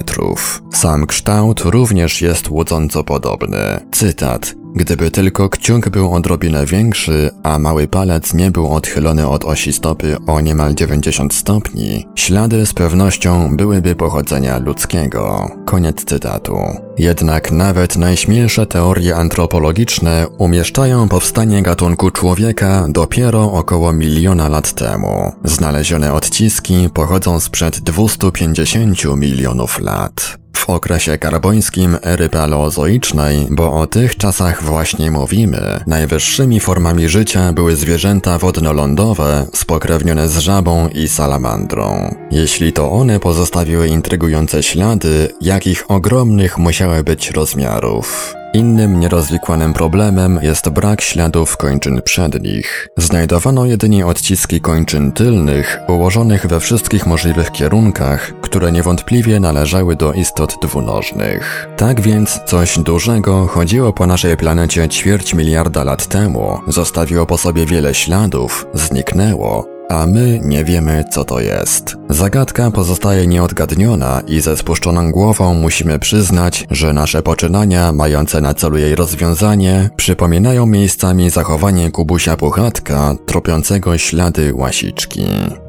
Sam 0.72 1.06
kształt 1.06 1.60
również 1.60 2.22
jest 2.22 2.48
łudząco 2.48 3.04
podobny. 3.04 3.80
Cytat 3.92 4.63
Gdyby 4.74 5.10
tylko 5.10 5.48
kciuk 5.48 5.88
był 5.88 6.14
odrobinę 6.14 6.66
większy, 6.66 7.30
a 7.42 7.58
mały 7.58 7.88
palec 7.88 8.34
nie 8.34 8.50
był 8.50 8.72
odchylony 8.72 9.28
od 9.28 9.44
osi 9.44 9.72
stopy 9.72 10.16
o 10.26 10.40
niemal 10.40 10.74
90 10.74 11.34
stopni, 11.34 12.08
ślady 12.14 12.66
z 12.66 12.74
pewnością 12.74 13.56
byłyby 13.56 13.94
pochodzenia 13.96 14.58
ludzkiego. 14.58 15.50
Koniec 15.64 16.04
cytatu. 16.04 16.83
Jednak 16.98 17.52
nawet 17.52 17.96
najśmielsze 17.96 18.66
teorie 18.66 19.16
antropologiczne 19.16 20.26
umieszczają 20.38 21.08
powstanie 21.08 21.62
gatunku 21.62 22.10
człowieka 22.10 22.86
dopiero 22.88 23.52
około 23.52 23.92
miliona 23.92 24.48
lat 24.48 24.72
temu. 24.72 25.32
Znalezione 25.44 26.12
odciski 26.12 26.88
pochodzą 26.94 27.40
sprzed 27.40 27.80
250 27.80 29.04
milionów 29.16 29.80
lat 29.80 30.44
w 30.64 30.70
okresie 30.70 31.18
karbońskim 31.18 31.98
ery 32.02 32.28
paleozoicznej, 32.28 33.46
bo 33.50 33.72
o 33.72 33.86
tych 33.86 34.16
czasach 34.16 34.62
właśnie 34.62 35.10
mówimy. 35.10 35.80
Najwyższymi 35.86 36.60
formami 36.60 37.08
życia 37.08 37.52
były 37.52 37.76
zwierzęta 37.76 38.38
wodno-lądowe, 38.38 39.46
spokrewnione 39.54 40.28
z 40.28 40.38
żabą 40.38 40.88
i 40.88 41.08
salamandrą. 41.08 42.14
Jeśli 42.30 42.72
to 42.72 42.92
one 42.92 43.20
pozostawiły 43.20 43.88
intrygujące 43.88 44.62
ślady, 44.62 45.28
jakich 45.40 45.90
ogromnych 45.90 46.58
musiały 46.58 46.83
być 47.04 47.30
rozmiarów. 47.30 48.34
Innym 48.54 49.00
nierozwikłanym 49.00 49.72
problemem 49.72 50.38
jest 50.42 50.68
brak 50.68 51.00
śladów 51.00 51.56
kończyn 51.56 52.02
przednich. 52.02 52.88
Znajdowano 52.96 53.66
jedynie 53.66 54.06
odciski 54.06 54.60
kończyn 54.60 55.12
tylnych, 55.12 55.80
ułożonych 55.88 56.46
we 56.46 56.60
wszystkich 56.60 57.06
możliwych 57.06 57.52
kierunkach, 57.52 58.32
które 58.40 58.72
niewątpliwie 58.72 59.40
należały 59.40 59.96
do 59.96 60.12
istot 60.12 60.56
dwunożnych. 60.62 61.68
Tak 61.76 62.00
więc 62.00 62.40
coś 62.46 62.78
dużego 62.78 63.46
chodziło 63.46 63.92
po 63.92 64.06
naszej 64.06 64.36
planecie 64.36 64.88
ćwierć 64.88 65.34
miliarda 65.34 65.84
lat 65.84 66.06
temu, 66.06 66.60
zostawiło 66.68 67.26
po 67.26 67.38
sobie 67.38 67.66
wiele 67.66 67.94
śladów, 67.94 68.66
zniknęło, 68.74 69.73
a 69.88 70.06
my 70.06 70.40
nie 70.44 70.64
wiemy, 70.64 71.04
co 71.10 71.24
to 71.24 71.40
jest. 71.40 71.96
Zagadka 72.08 72.70
pozostaje 72.70 73.26
nieodgadniona 73.26 74.22
i 74.26 74.40
ze 74.40 74.56
spuszczoną 74.56 75.10
głową 75.10 75.54
musimy 75.54 75.98
przyznać, 75.98 76.66
że 76.70 76.92
nasze 76.92 77.22
poczynania 77.22 77.92
mające 77.92 78.40
na 78.40 78.54
celu 78.54 78.78
jej 78.78 78.94
rozwiązanie 78.94 79.90
przypominają 79.96 80.66
miejscami 80.66 81.30
zachowanie 81.30 81.90
Kubusia 81.90 82.36
Puchatka 82.36 83.14
tropiącego 83.26 83.98
ślady 83.98 84.54
łasiczki. 84.54 85.24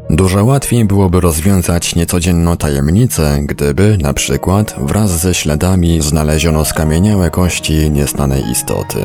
Dużo 0.09 0.45
łatwiej 0.45 0.85
byłoby 0.85 1.21
rozwiązać 1.21 1.95
niecodzienną 1.95 2.57
tajemnicę, 2.57 3.39
gdyby, 3.41 3.97
na 4.01 4.13
przykład, 4.13 4.75
wraz 4.81 5.12
ze 5.12 5.33
śladami 5.33 6.01
znaleziono 6.01 6.65
skamieniałe 6.65 7.29
kości 7.29 7.91
nieznanej 7.91 8.43
istoty. 8.51 9.00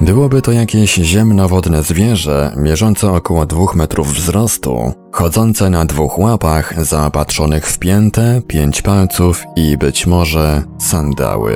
Byłoby 0.00 0.42
to 0.42 0.52
jakieś 0.52 0.94
ziemnowodne 0.94 1.82
zwierzę, 1.82 2.52
mierzące 2.56 3.12
około 3.12 3.46
dwóch 3.46 3.74
metrów 3.74 4.14
wzrostu, 4.14 4.92
chodzące 5.12 5.70
na 5.70 5.84
dwóch 5.84 6.18
łapach, 6.18 6.84
zaopatrzonych 6.84 7.66
w 7.66 7.78
piętę, 7.78 8.42
pięć 8.46 8.82
palców 8.82 9.44
i 9.56 9.76
być 9.76 10.06
może 10.06 10.62
sandały. 10.78 11.54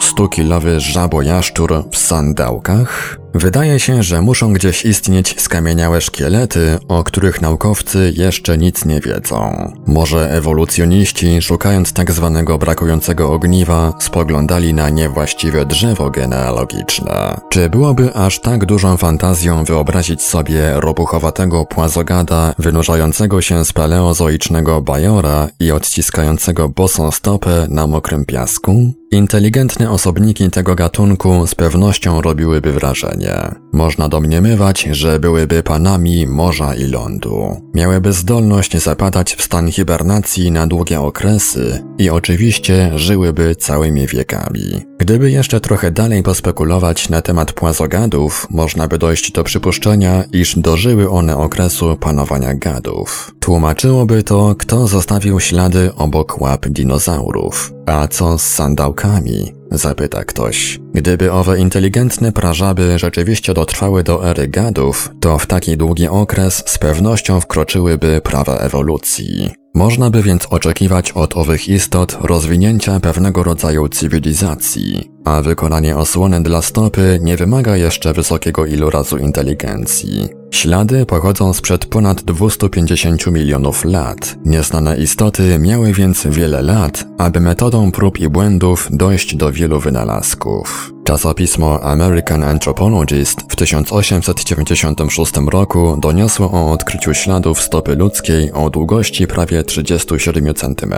Stukilowy 0.00 0.80
żabojaszczur 0.80 1.84
w 1.92 1.96
sandałkach? 1.96 3.18
Wydaje 3.38 3.80
się, 3.80 4.02
że 4.02 4.22
muszą 4.22 4.52
gdzieś 4.52 4.84
istnieć 4.84 5.40
skamieniałe 5.40 6.00
szkielety, 6.00 6.78
o 6.88 7.04
których 7.04 7.40
naukowcy 7.40 8.12
jeszcze 8.16 8.58
nic 8.58 8.84
nie 8.84 9.00
wiedzą. 9.00 9.72
Może 9.86 10.30
ewolucjoniści, 10.30 11.42
szukając 11.42 11.92
tak 11.92 12.12
zwanego 12.12 12.58
brakującego 12.58 13.32
ogniwa, 13.32 13.92
spoglądali 14.00 14.74
na 14.74 14.90
niewłaściwe 14.90 15.66
drzewo 15.66 16.10
genealogiczne. 16.10 17.40
Czy 17.48 17.70
byłoby 17.70 18.14
aż 18.14 18.40
tak 18.40 18.66
dużą 18.66 18.96
fantazją 18.96 19.64
wyobrazić 19.64 20.22
sobie 20.22 20.72
ropuchowatego 20.74 21.64
płazogada 21.64 22.54
wynurzającego 22.58 23.42
się 23.42 23.64
z 23.64 23.72
paleozoicznego 23.72 24.82
bajora 24.82 25.48
i 25.60 25.72
odciskającego 25.72 26.68
bosą 26.68 27.10
stopę 27.10 27.66
na 27.70 27.86
mokrym 27.86 28.24
piasku? 28.24 28.92
Inteligentne 29.10 29.90
osobniki 29.90 30.50
tego 30.50 30.74
gatunku 30.74 31.46
z 31.46 31.54
pewnością 31.54 32.22
robiłyby 32.22 32.72
wrażenie. 32.72 33.27
Można 33.72 34.08
domniemywać, 34.08 34.88
że 34.90 35.20
byłyby 35.20 35.62
panami 35.62 36.26
morza 36.26 36.74
i 36.74 36.84
lądu. 36.84 37.56
Miałyby 37.74 38.12
zdolność 38.12 38.76
zapadać 38.76 39.34
w 39.34 39.42
stan 39.42 39.70
hibernacji 39.70 40.50
na 40.50 40.66
długie 40.66 41.00
okresy 41.00 41.84
i 41.98 42.10
oczywiście 42.10 42.92
żyłyby 42.94 43.56
całymi 43.56 44.06
wiekami. 44.06 44.86
Gdyby 44.98 45.30
jeszcze 45.30 45.60
trochę 45.60 45.90
dalej 45.90 46.22
pospekulować 46.22 47.08
na 47.08 47.22
temat 47.22 47.52
płazogadów, 47.52 48.46
można 48.50 48.88
by 48.88 48.98
dojść 48.98 49.32
do 49.32 49.44
przypuszczenia, 49.44 50.24
iż 50.32 50.58
dożyły 50.58 51.10
one 51.10 51.36
okresu 51.36 51.96
panowania 51.96 52.54
gadów. 52.54 53.34
Tłumaczyłoby 53.40 54.22
to, 54.22 54.54
kto 54.58 54.86
zostawił 54.86 55.40
ślady 55.40 55.94
obok 55.94 56.40
łap 56.40 56.68
dinozaurów. 56.68 57.72
A 57.86 58.08
co 58.08 58.38
z 58.38 58.42
sandałkami? 58.42 59.57
Zapyta 59.70 60.24
ktoś. 60.24 60.80
Gdyby 60.94 61.32
owe 61.32 61.58
inteligentne 61.58 62.32
prażaby 62.32 62.98
rzeczywiście 62.98 63.54
dotrwały 63.54 64.02
do 64.02 64.30
ery 64.30 64.48
gadów, 64.48 65.10
to 65.20 65.38
w 65.38 65.46
taki 65.46 65.76
długi 65.76 66.08
okres 66.08 66.62
z 66.66 66.78
pewnością 66.78 67.40
wkroczyłyby 67.40 68.20
prawa 68.20 68.56
ewolucji. 68.56 69.50
Można 69.74 70.10
by 70.10 70.22
więc 70.22 70.46
oczekiwać 70.50 71.12
od 71.12 71.36
owych 71.36 71.68
istot 71.68 72.18
rozwinięcia 72.20 73.00
pewnego 73.00 73.42
rodzaju 73.42 73.88
cywilizacji, 73.88 75.10
a 75.24 75.42
wykonanie 75.42 75.96
osłony 75.96 76.42
dla 76.42 76.62
stopy 76.62 77.18
nie 77.22 77.36
wymaga 77.36 77.76
jeszcze 77.76 78.12
wysokiego 78.12 78.66
ilorazu 78.66 79.18
inteligencji. 79.18 80.28
Ślady 80.50 81.06
pochodzą 81.06 81.52
sprzed 81.52 81.86
ponad 81.86 82.22
250 82.22 83.26
milionów 83.26 83.84
lat. 83.84 84.36
Nieznane 84.44 84.96
istoty 84.96 85.58
miały 85.58 85.92
więc 85.92 86.26
wiele 86.26 86.62
lat, 86.62 87.04
aby 87.18 87.40
metodą 87.40 87.92
prób 87.92 88.18
i 88.18 88.28
błędów 88.28 88.88
dojść 88.90 89.36
do 89.36 89.52
wielu 89.52 89.80
wynalazków. 89.80 90.97
Czasopismo 91.08 91.80
American 91.82 92.44
Anthropologist 92.44 93.40
w 93.48 93.56
1896 93.56 95.32
roku 95.50 95.96
doniosło 96.00 96.50
o 96.52 96.72
odkryciu 96.72 97.14
śladów 97.14 97.62
stopy 97.62 97.96
ludzkiej 97.96 98.52
o 98.52 98.70
długości 98.70 99.26
prawie 99.26 99.64
37 99.64 100.54
cm. 100.54 100.94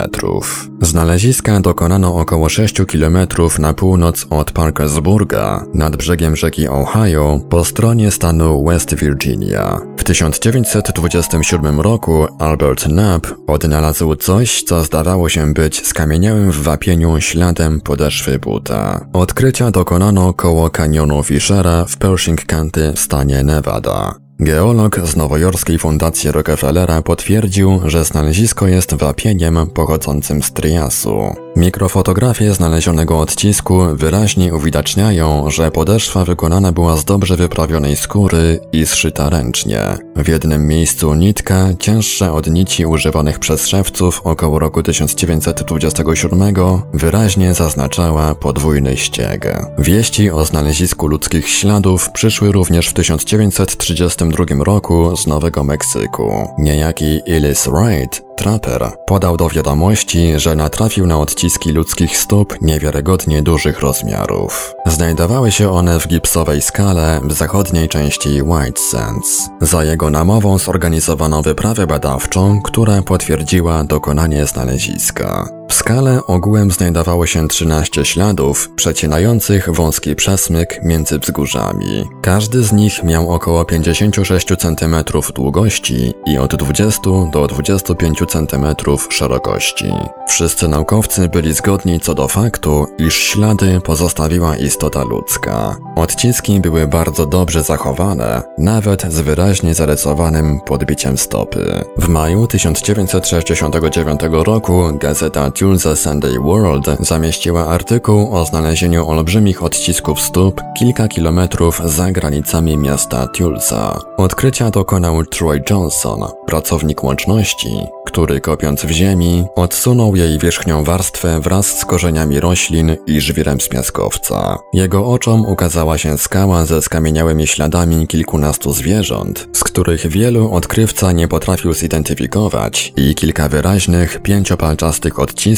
Znaleziska 0.80 1.60
dokonano 1.60 2.14
około 2.14 2.48
6 2.48 2.74
km 2.92 3.18
na 3.58 3.74
północ 3.74 4.26
od 4.30 4.52
Parkersburga, 4.52 5.64
nad 5.74 5.96
brzegiem 5.96 6.36
rzeki 6.36 6.68
Ohio, 6.68 7.40
po 7.50 7.64
stronie 7.64 8.10
stanu 8.10 8.64
West 8.64 8.94
Virginia. 8.94 9.78
W 9.96 10.04
1927 10.04 11.80
roku 11.80 12.26
Albert 12.38 12.84
Knapp 12.84 13.26
odnalazł 13.46 14.16
coś, 14.16 14.62
co 14.62 14.84
zdawało 14.84 15.28
się 15.28 15.54
być 15.54 15.86
skamieniałym 15.86 16.52
w 16.52 16.62
wapieniu 16.62 17.20
śladem 17.20 17.80
podeszwy 17.80 18.38
buta. 18.38 19.06
Odkrycia 19.12 19.70
dokonano 19.70 19.99
koło 20.36 20.70
kanionu 20.70 21.22
Fishera 21.22 21.84
w 21.84 21.96
Pershing 21.96 22.44
County 22.44 22.92
w 22.92 23.00
stanie 23.00 23.42
Nevada. 23.42 24.14
Geolog 24.38 25.00
z 25.04 25.16
nowojorskiej 25.16 25.78
fundacji 25.78 26.32
Rockefellera 26.32 27.02
potwierdził, 27.02 27.80
że 27.84 28.04
znalezisko 28.04 28.68
jest 28.68 28.94
wapieniem 28.94 29.66
pochodzącym 29.74 30.42
z 30.42 30.52
Triasu. 30.52 31.36
Mikrofotografie 31.56 32.54
znalezionego 32.54 33.18
odcisku 33.18 33.80
wyraźnie 33.92 34.54
uwidaczniają, 34.54 35.50
że 35.50 35.70
podeszwa 35.70 36.24
wykonana 36.24 36.72
była 36.72 36.96
z 36.96 37.04
dobrze 37.04 37.36
wyprawionej 37.36 37.96
skóry 37.96 38.60
i 38.72 38.86
zszyta 38.86 39.30
ręcznie. 39.30 39.80
W 40.16 40.28
jednym 40.28 40.66
miejscu 40.66 41.14
nitka, 41.14 41.68
cięższa 41.78 42.32
od 42.32 42.46
nici 42.46 42.86
używanych 42.86 43.38
przez 43.38 43.66
szewców 43.66 44.20
około 44.24 44.58
roku 44.58 44.82
1927, 44.82 46.54
wyraźnie 46.94 47.54
zaznaczała 47.54 48.34
podwójny 48.34 48.96
ścieg. 48.96 49.58
Wieści 49.78 50.30
o 50.30 50.44
znalezisku 50.44 51.06
ludzkich 51.06 51.48
śladów 51.48 52.10
przyszły 52.10 52.52
również 52.52 52.88
w 52.88 52.94
1932 52.94 54.44
roku 54.64 55.16
z 55.16 55.26
Nowego 55.26 55.64
Meksyku. 55.64 56.48
Niejaki 56.58 57.20
Ellis 57.26 57.68
Wright 57.68 58.29
Trapper 58.40 58.92
podał 59.06 59.36
do 59.36 59.48
wiadomości, 59.48 60.32
że 60.36 60.54
natrafił 60.54 61.06
na 61.06 61.18
odciski 61.18 61.72
ludzkich 61.72 62.16
stóp 62.16 62.54
niewiarygodnie 62.60 63.42
dużych 63.42 63.80
rozmiarów. 63.80 64.74
Znajdowały 64.86 65.50
się 65.50 65.70
one 65.72 66.00
w 66.00 66.08
gipsowej 66.08 66.62
skale 66.62 67.20
w 67.24 67.32
zachodniej 67.32 67.88
części 67.88 68.42
White 68.42 68.80
Sands. 68.90 69.50
Za 69.60 69.84
jego 69.84 70.10
namową 70.10 70.58
zorganizowano 70.58 71.42
wyprawę 71.42 71.86
badawczą, 71.86 72.60
która 72.62 73.02
potwierdziła 73.02 73.84
dokonanie 73.84 74.46
znaleziska. 74.46 75.59
W 75.70 75.74
skale 75.74 76.26
ogółem 76.26 76.70
znajdowało 76.70 77.26
się 77.26 77.48
13 77.48 78.04
śladów 78.04 78.70
przecinających 78.76 79.70
wąski 79.70 80.16
przesmyk 80.16 80.80
między 80.84 81.18
wzgórzami. 81.18 82.04
Każdy 82.22 82.62
z 82.62 82.72
nich 82.72 83.04
miał 83.04 83.30
około 83.30 83.64
56 83.64 84.46
cm 84.58 84.96
długości 85.34 86.14
i 86.26 86.38
od 86.38 86.54
20 86.54 87.00
do 87.32 87.46
25 87.46 88.18
cm 88.28 88.66
szerokości. 89.10 89.92
Wszyscy 90.28 90.68
naukowcy 90.68 91.28
byli 91.28 91.52
zgodni 91.54 92.00
co 92.00 92.14
do 92.14 92.28
faktu, 92.28 92.86
iż 92.98 93.14
ślady 93.14 93.80
pozostawiła 93.80 94.56
istota 94.56 95.04
ludzka. 95.04 95.76
Odciski 95.96 96.60
były 96.60 96.86
bardzo 96.86 97.26
dobrze 97.26 97.62
zachowane, 97.62 98.42
nawet 98.58 99.12
z 99.12 99.20
wyraźnie 99.20 99.74
zarysowanym 99.74 100.60
podbiciem 100.60 101.18
stopy. 101.18 101.84
W 101.96 102.08
maju 102.08 102.46
1969 102.46 104.20
roku 104.30 104.82
gazeta 104.94 105.50
Tulsa 105.60 105.96
Sunday 105.96 106.38
World 106.38 106.86
zamieściła 107.00 107.66
artykuł 107.66 108.34
o 108.36 108.44
znalezieniu 108.44 109.08
olbrzymich 109.08 109.62
odcisków 109.62 110.20
stóp 110.20 110.60
kilka 110.78 111.08
kilometrów 111.08 111.80
za 111.84 112.12
granicami 112.12 112.76
miasta 112.76 113.26
Tulsa. 113.26 113.98
Odkrycia 114.16 114.70
dokonał 114.70 115.24
Troy 115.24 115.62
Johnson, 115.70 116.20
pracownik 116.46 117.04
łączności, 117.04 117.70
który 118.06 118.40
kopiąc 118.40 118.84
w 118.84 118.90
ziemi, 118.90 119.44
odsunął 119.56 120.16
jej 120.16 120.38
wierzchnią 120.38 120.84
warstwę 120.84 121.40
wraz 121.40 121.78
z 121.78 121.84
korzeniami 121.84 122.40
roślin 122.40 122.96
i 123.06 123.20
żwirem 123.20 123.60
z 123.60 123.68
piaskowca. 123.68 124.58
Jego 124.72 125.06
oczom 125.06 125.46
ukazała 125.46 125.98
się 125.98 126.18
skała 126.18 126.64
ze 126.66 126.82
skamieniałymi 126.82 127.46
śladami 127.46 128.06
kilkunastu 128.06 128.72
zwierząt, 128.72 129.48
z 129.52 129.64
których 129.64 130.06
wielu 130.06 130.54
odkrywca 130.54 131.12
nie 131.12 131.28
potrafił 131.28 131.72
zidentyfikować 131.72 132.92
i 132.96 133.14
kilka 133.14 133.48
wyraźnych, 133.48 134.22
pięciopalczastych 134.22 135.18
odcisków, 135.18 135.49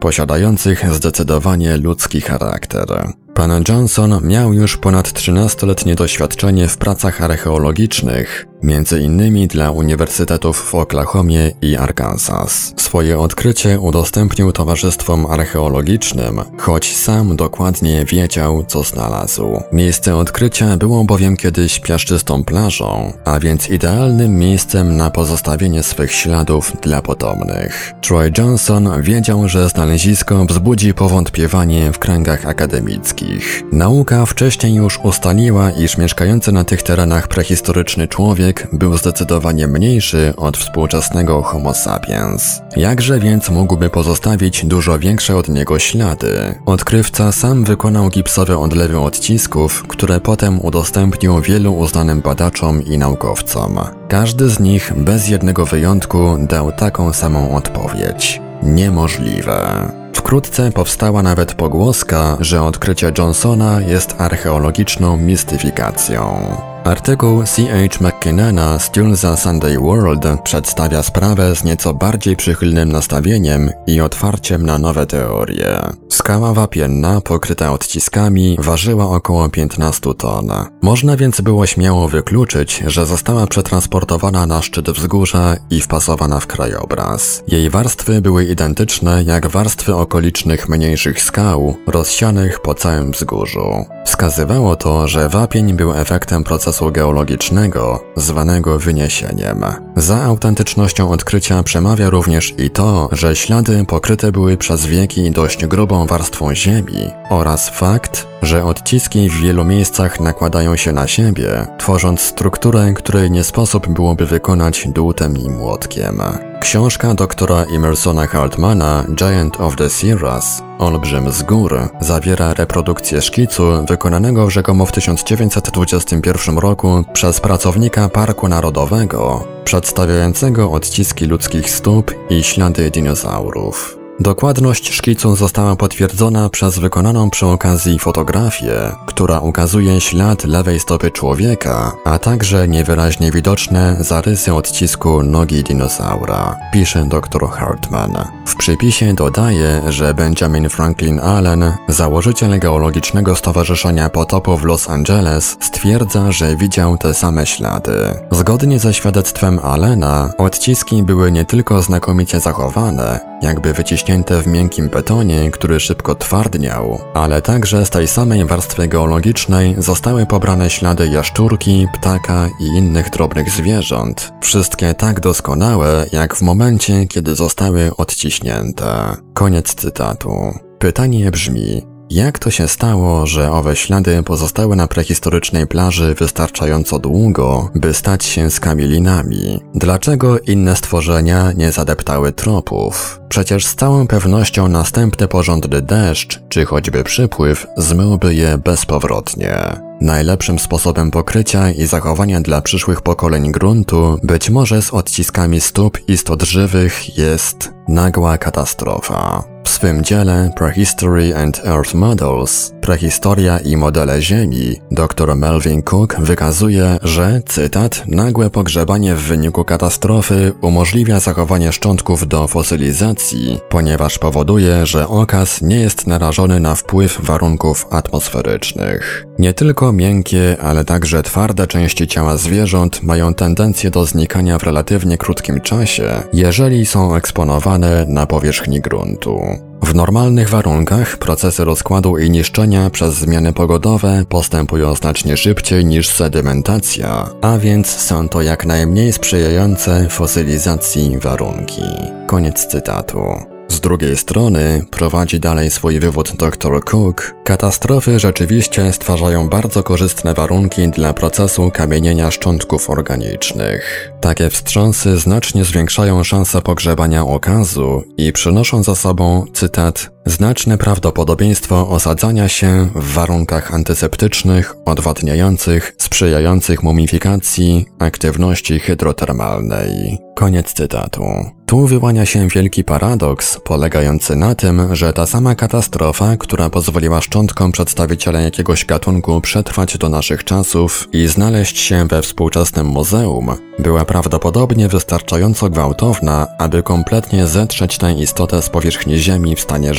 posiadających 0.00 0.94
zdecydowanie 0.94 1.76
ludzki 1.76 2.20
charakter. 2.20 2.86
Pan 3.34 3.64
Johnson 3.68 4.20
miał 4.28 4.52
już 4.52 4.76
ponad 4.76 5.08
13-letnie 5.08 5.94
doświadczenie 5.94 6.68
w 6.68 6.76
pracach 6.76 7.22
archeologicznych, 7.22 8.46
między 8.62 9.00
innymi 9.00 9.48
dla 9.48 9.70
uniwersytetów 9.70 10.58
w 10.58 10.74
Oklahomie 10.74 11.50
i 11.62 11.76
Arkansas. 11.76 12.72
Swoje 12.76 13.18
odkrycie 13.18 13.80
udostępnił 13.80 14.52
towarzystwom 14.52 15.26
archeologicznym, 15.26 16.40
choć 16.58 16.96
sam 16.96 17.36
dokładnie 17.36 18.04
wiedział, 18.04 18.64
co 18.68 18.82
znalazł. 18.82 19.62
Miejsce 19.72 20.16
odkrycia 20.16 20.76
było 20.76 21.04
bowiem 21.04 21.36
kiedyś 21.36 21.80
piaszczystą 21.80 22.44
plażą, 22.44 23.12
a 23.24 23.40
więc 23.40 23.70
idealnym 23.70 24.38
miejscem 24.38 24.96
na 24.96 25.10
pozostawienie 25.10 25.82
swych 25.82 26.12
śladów 26.12 26.72
dla 26.82 27.02
potomnych. 27.02 27.92
Troy 28.00 28.32
Johnson 28.38 29.02
wiedział, 29.02 29.48
że 29.48 29.68
znalezisko 29.68 30.44
wzbudzi 30.44 30.94
powątpiewanie 30.94 31.92
w 31.92 31.98
kręgach 31.98 32.46
akademickich. 32.46 33.62
Nauka 33.72 34.26
wcześniej 34.26 34.74
już 34.74 34.98
ustaliła, 35.02 35.70
iż 35.70 35.98
mieszkający 35.98 36.52
na 36.52 36.64
tych 36.64 36.82
terenach 36.82 37.28
prehistoryczny 37.28 38.08
człowiek 38.08 38.43
był 38.72 38.96
zdecydowanie 38.98 39.66
mniejszy 39.68 40.32
od 40.36 40.56
współczesnego 40.56 41.42
Homo 41.42 41.74
sapiens. 41.74 42.60
Jakże 42.76 43.18
więc 43.18 43.50
mógłby 43.50 43.90
pozostawić 43.90 44.64
dużo 44.64 44.98
większe 44.98 45.36
od 45.36 45.48
niego 45.48 45.78
ślady? 45.78 46.54
Odkrywca 46.66 47.32
sam 47.32 47.64
wykonał 47.64 48.08
gipsowe 48.08 48.58
odlewy 48.58 49.00
odcisków, 49.00 49.82
które 49.88 50.20
potem 50.20 50.60
udostępnił 50.60 51.40
wielu 51.40 51.74
uznanym 51.74 52.20
badaczom 52.20 52.82
i 52.82 52.98
naukowcom. 52.98 53.78
Każdy 54.08 54.48
z 54.48 54.60
nich, 54.60 54.92
bez 54.96 55.28
jednego 55.28 55.66
wyjątku, 55.66 56.36
dał 56.40 56.72
taką 56.72 57.12
samą 57.12 57.56
odpowiedź. 57.56 58.40
Niemożliwe. 58.62 59.88
Wkrótce 60.12 60.72
powstała 60.72 61.22
nawet 61.22 61.54
pogłoska, 61.54 62.36
że 62.40 62.62
odkrycie 62.62 63.12
Johnsona 63.18 63.80
jest 63.80 64.14
archeologiczną 64.18 65.16
mistyfikacją. 65.16 66.56
Artykuł 66.84 67.44
C.H. 67.44 67.98
McKinnona 68.00 68.78
z 68.78 68.90
Tulsa 68.90 69.36
Sunday 69.36 69.78
World 69.78 70.24
przedstawia 70.42 71.02
sprawę 71.02 71.56
z 71.56 71.64
nieco 71.64 71.94
bardziej 71.94 72.36
przychylnym 72.36 72.92
nastawieniem 72.92 73.70
i 73.86 74.00
otwarciem 74.00 74.66
na 74.66 74.78
nowe 74.78 75.06
teorie. 75.06 75.80
Skała 76.08 76.54
wapienna, 76.54 77.20
pokryta 77.20 77.72
odciskami, 77.72 78.56
ważyła 78.58 79.08
około 79.08 79.48
15 79.48 80.14
ton. 80.14 80.48
Można 80.82 81.16
więc 81.16 81.40
było 81.40 81.66
śmiało 81.66 82.08
wykluczyć, 82.08 82.82
że 82.86 83.06
została 83.06 83.46
przetransportowana 83.46 84.46
na 84.46 84.62
szczyt 84.62 84.90
wzgórza 84.90 85.56
i 85.70 85.80
wpasowana 85.80 86.40
w 86.40 86.46
krajobraz. 86.46 87.42
Jej 87.48 87.70
warstwy 87.70 88.20
były 88.20 88.44
identyczne 88.44 89.22
jak 89.22 89.46
warstwy 89.46 89.94
okolicznych 89.94 90.68
mniejszych 90.68 91.22
skał, 91.22 91.76
rozsianych 91.86 92.60
po 92.60 92.74
całym 92.74 93.12
wzgórzu. 93.12 93.84
Wskazywało 94.06 94.76
to, 94.76 95.08
że 95.08 95.28
wapień 95.28 95.72
był 95.72 95.94
efektem 95.94 96.44
procesu 96.44 96.73
geologicznego, 96.82 98.04
zwanego 98.16 98.78
wyniesieniem. 98.78 99.64
Za 99.96 100.22
autentycznością 100.22 101.10
odkrycia 101.10 101.62
przemawia 101.62 102.10
również 102.10 102.54
i 102.58 102.70
to, 102.70 103.08
że 103.12 103.36
ślady 103.36 103.84
pokryte 103.84 104.32
były 104.32 104.56
przez 104.56 104.86
wieki 104.86 105.30
dość 105.30 105.66
grubą 105.66 106.06
warstwą 106.06 106.54
ziemi 106.54 107.10
oraz 107.30 107.68
fakt, 107.68 108.26
że 108.42 108.64
odciski 108.64 109.30
w 109.30 109.40
wielu 109.40 109.64
miejscach 109.64 110.20
nakładają 110.20 110.76
się 110.76 110.92
na 110.92 111.06
siebie, 111.06 111.66
tworząc 111.78 112.20
strukturę, 112.20 112.92
której 112.92 113.30
nie 113.30 113.44
sposób 113.44 113.88
byłoby 113.88 114.26
wykonać 114.26 114.88
dłutem 114.88 115.38
i 115.38 115.50
młotkiem. 115.50 116.22
Książka 116.64 117.14
doktora 117.14 117.64
Emersona 117.64 118.26
Hartmana 118.26 119.04
Giant 119.14 119.60
of 119.60 119.76
the 119.76 119.90
Sierras 119.90 120.62
Olbrzym 120.78 121.32
z 121.32 121.42
gór 121.42 121.88
zawiera 122.00 122.54
reprodukcję 122.54 123.22
szkicu 123.22 123.62
wykonanego 123.88 124.50
rzekomo 124.50 124.86
w 124.86 124.92
1921 124.92 126.58
roku 126.58 127.04
przez 127.12 127.40
pracownika 127.40 128.08
Parku 128.08 128.48
Narodowego, 128.48 129.44
przedstawiającego 129.64 130.72
odciski 130.72 131.26
ludzkich 131.26 131.70
stóp 131.70 132.14
i 132.30 132.42
ślady 132.42 132.90
dinozaurów. 132.90 134.03
Dokładność 134.20 134.92
szkicu 134.92 135.36
została 135.36 135.76
potwierdzona 135.76 136.48
przez 136.48 136.78
wykonaną 136.78 137.30
przy 137.30 137.46
okazji 137.46 137.98
fotografię, 137.98 138.92
która 139.06 139.40
ukazuje 139.40 140.00
ślad 140.00 140.44
lewej 140.44 140.80
stopy 140.80 141.10
człowieka, 141.10 141.92
a 142.04 142.18
także 142.18 142.68
niewyraźnie 142.68 143.32
widoczne 143.32 143.96
zarysy 144.00 144.54
odcisku 144.54 145.22
nogi 145.22 145.62
dinozaura, 145.62 146.56
pisze 146.72 147.04
dr 147.04 147.48
Hartman. 147.50 148.12
W 148.46 148.56
przypisie 148.56 149.14
dodaje, 149.14 149.82
że 149.88 150.14
Benjamin 150.14 150.68
Franklin 150.68 151.20
Allen, 151.20 151.72
założyciel 151.88 152.58
geologicznego 152.58 153.36
stowarzyszenia 153.36 154.08
potopu 154.08 154.56
w 154.56 154.64
Los 154.64 154.90
Angeles, 154.90 155.56
stwierdza, 155.60 156.32
że 156.32 156.56
widział 156.56 156.98
te 156.98 157.14
same 157.14 157.46
ślady. 157.46 157.92
Zgodnie 158.30 158.78
ze 158.78 158.94
świadectwem 158.94 159.58
Allena, 159.58 160.32
odciski 160.38 161.02
były 161.02 161.32
nie 161.32 161.44
tylko 161.44 161.82
znakomicie 161.82 162.40
zachowane, 162.40 163.33
jakby 163.44 163.72
wyciśnięte 163.72 164.42
w 164.42 164.46
miękkim 164.46 164.88
betonie, 164.88 165.50
który 165.50 165.80
szybko 165.80 166.14
twardniał, 166.14 167.00
ale 167.14 167.42
także 167.42 167.86
z 167.86 167.90
tej 167.90 168.08
samej 168.08 168.44
warstwy 168.44 168.88
geologicznej 168.88 169.74
zostały 169.78 170.26
pobrane 170.26 170.70
ślady 170.70 171.08
jaszczurki, 171.08 171.86
ptaka 171.94 172.48
i 172.60 172.64
innych 172.64 173.10
drobnych 173.10 173.50
zwierząt. 173.50 174.32
Wszystkie 174.40 174.94
tak 174.94 175.20
doskonałe, 175.20 176.06
jak 176.12 176.36
w 176.36 176.42
momencie, 176.42 177.06
kiedy 177.06 177.34
zostały 177.34 177.96
odciśnięte. 177.96 179.16
Koniec 179.34 179.74
cytatu. 179.74 180.30
Pytanie 180.78 181.30
brzmi, 181.30 181.93
Jak 182.10 182.38
to 182.38 182.50
się 182.50 182.68
stało, 182.68 183.26
że 183.26 183.52
owe 183.52 183.76
ślady 183.76 184.22
pozostały 184.22 184.76
na 184.76 184.86
prehistorycznej 184.86 185.66
plaży 185.66 186.14
wystarczająco 186.14 186.98
długo, 186.98 187.70
by 187.74 187.94
stać 187.94 188.24
się 188.24 188.50
skamielinami? 188.50 189.60
Dlaczego 189.74 190.38
inne 190.38 190.76
stworzenia 190.76 191.52
nie 191.52 191.72
zadeptały 191.72 192.32
tropów? 192.32 193.20
Przecież 193.28 193.66
z 193.66 193.74
całą 193.74 194.06
pewnością 194.06 194.68
następny 194.68 195.28
porządny 195.28 195.82
deszcz, 195.82 196.40
czy 196.48 196.64
choćby 196.64 197.04
przypływ, 197.04 197.66
zmyłby 197.76 198.34
je 198.34 198.58
bezpowrotnie. 198.58 199.56
Najlepszym 200.00 200.58
sposobem 200.58 201.10
pokrycia 201.10 201.70
i 201.70 201.86
zachowania 201.86 202.40
dla 202.40 202.62
przyszłych 202.62 203.02
pokoleń 203.02 203.52
gruntu, 203.52 204.18
być 204.22 204.50
może 204.50 204.82
z 204.82 204.94
odciskami 204.94 205.60
stóp 205.60 205.98
istot 206.08 206.42
żywych, 206.42 207.18
jest 207.18 207.72
nagła 207.88 208.38
katastrofa. 208.38 209.53
W 209.64 209.68
swym 209.68 210.02
dziele 210.02 210.50
Prehistory 210.56 211.34
and 211.34 211.60
Earth 211.64 211.94
Models 211.94 212.73
Prehistoria 212.84 213.58
i 213.58 213.76
modele 213.76 214.22
Ziemi 214.22 214.80
dr 214.90 215.36
Melvin 215.36 215.82
Cook 215.82 216.16
wykazuje, 216.20 216.98
że, 217.02 217.42
cytat, 217.46 218.02
nagłe 218.06 218.50
pogrzebanie 218.50 219.14
w 219.14 219.22
wyniku 219.22 219.64
katastrofy 219.64 220.52
umożliwia 220.60 221.20
zachowanie 221.20 221.72
szczątków 221.72 222.28
do 222.28 222.48
fosylizacji, 222.48 223.60
ponieważ 223.68 224.18
powoduje, 224.18 224.86
że 224.86 225.08
okaz 225.08 225.62
nie 225.62 225.80
jest 225.80 226.06
narażony 226.06 226.60
na 226.60 226.74
wpływ 226.74 227.20
warunków 227.22 227.86
atmosferycznych. 227.90 229.26
Nie 229.38 229.52
tylko 229.52 229.92
miękkie, 229.92 230.56
ale 230.62 230.84
także 230.84 231.22
twarde 231.22 231.66
części 231.66 232.06
ciała 232.06 232.36
zwierząt 232.36 233.02
mają 233.02 233.34
tendencję 233.34 233.90
do 233.90 234.06
znikania 234.06 234.58
w 234.58 234.62
relatywnie 234.62 235.18
krótkim 235.18 235.60
czasie, 235.60 236.22
jeżeli 236.32 236.86
są 236.86 237.14
eksponowane 237.14 238.06
na 238.08 238.26
powierzchni 238.26 238.80
gruntu. 238.80 239.40
W 239.82 239.94
normalnych 239.94 240.48
warunkach 240.48 241.16
procesy 241.16 241.64
rozkładu 241.64 242.18
i 242.18 242.30
niszczenia 242.30 242.90
przez 242.90 243.14
zmiany 243.14 243.52
pogodowe 243.52 244.24
postępują 244.28 244.94
znacznie 244.94 245.36
szybciej 245.36 245.84
niż 245.84 246.08
sedymentacja, 246.08 247.30
a 247.42 247.58
więc 247.58 247.86
są 247.86 248.28
to 248.28 248.42
jak 248.42 248.66
najmniej 248.66 249.12
sprzyjające 249.12 250.08
fosylizacji 250.08 251.18
warunki. 251.18 251.82
Koniec 252.26 252.66
cytatu. 252.66 253.53
Z 253.68 253.80
drugiej 253.80 254.16
strony, 254.16 254.84
prowadzi 254.90 255.40
dalej 255.40 255.70
swój 255.70 256.00
wywód 256.00 256.32
dr 256.36 256.84
Cook, 256.84 257.34
katastrofy 257.44 258.18
rzeczywiście 258.18 258.92
stwarzają 258.92 259.48
bardzo 259.48 259.82
korzystne 259.82 260.34
warunki 260.34 260.88
dla 260.88 261.12
procesu 261.12 261.70
kamienienia 261.70 262.30
szczątków 262.30 262.90
organicznych. 262.90 264.10
Takie 264.20 264.50
wstrząsy 264.50 265.18
znacznie 265.18 265.64
zwiększają 265.64 266.24
szanse 266.24 266.62
pogrzebania 266.62 267.24
okazu 267.24 268.02
i 268.16 268.32
przynoszą 268.32 268.82
za 268.82 268.94
sobą, 268.94 269.44
cytat, 269.52 270.13
znaczne 270.26 270.78
prawdopodobieństwo 270.78 271.88
osadzania 271.88 272.48
się 272.48 272.88
w 272.94 273.12
warunkach 273.12 273.74
antyseptycznych, 273.74 274.74
odwadniających, 274.84 275.94
sprzyjających 275.98 276.82
mumifikacji, 276.82 277.86
aktywności 277.98 278.78
hydrotermalnej. 278.78 280.18
Koniec 280.34 280.72
cytatu. 280.72 281.24
Tu 281.66 281.86
wyłania 281.86 282.26
się 282.26 282.48
wielki 282.48 282.84
paradoks, 282.84 283.58
polegający 283.64 284.36
na 284.36 284.54
tym, 284.54 284.94
że 284.94 285.12
ta 285.12 285.26
sama 285.26 285.54
katastrofa, 285.54 286.36
która 286.36 286.70
pozwoliła 286.70 287.20
szczątkom 287.20 287.72
przedstawiciela 287.72 288.40
jakiegoś 288.40 288.84
gatunku 288.84 289.40
przetrwać 289.40 289.98
do 289.98 290.08
naszych 290.08 290.44
czasów 290.44 291.08
i 291.12 291.26
znaleźć 291.26 291.78
się 291.78 292.06
we 292.06 292.22
współczesnym 292.22 292.86
muzeum, 292.86 293.56
była 293.78 294.04
prawdopodobnie 294.04 294.88
wystarczająco 294.88 295.70
gwałtowna, 295.70 296.46
aby 296.58 296.82
kompletnie 296.82 297.46
zetrzeć 297.46 297.98
tę 297.98 298.12
istotę 298.12 298.62
z 298.62 298.68
powierzchni 298.68 299.18
Ziemi 299.18 299.56
w 299.56 299.60
stanie 299.60 299.94